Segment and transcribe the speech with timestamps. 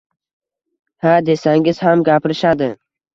[1.05, 2.71] “Ha”, desangiz ham gapirishadi.